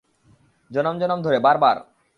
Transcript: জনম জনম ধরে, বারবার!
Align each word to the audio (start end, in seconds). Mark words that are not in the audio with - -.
জনম 0.71 0.95
জনম 0.99 1.19
ধরে, 1.21 1.37
বারবার! 1.39 1.77